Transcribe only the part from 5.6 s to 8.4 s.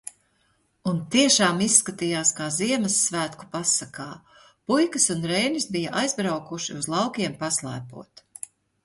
bija aizbraukuši uz laukiem paslēpot.